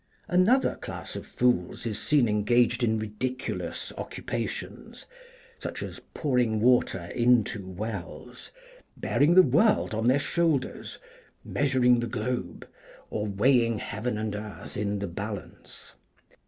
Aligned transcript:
Another 0.27 0.77
class 0.77 1.15
of 1.15 1.27
fools 1.27 1.85
is 1.85 1.99
seen 1.99 2.27
engaged 2.27 2.81
in 2.83 2.97
ridiculous 2.97 3.93
occupations, 3.99 5.05
such 5.59 5.83
as 5.83 6.01
pouring 6.15 6.59
water 6.59 7.11
into 7.13 7.67
wells; 7.67 8.49
bearing 8.97 9.35
the 9.35 9.43
world 9.43 9.93
on 9.93 10.07
their 10.07 10.17
shoulders; 10.17 10.97
measuring 11.45 11.99
the 11.99 12.07
globe; 12.07 12.67
or 13.11 13.27
weighing 13.27 13.77
heaven 13.77 14.17
and 14.17 14.35
earth 14.35 14.75
in 14.75 14.97
the 14.97 15.07
balance. 15.07 15.93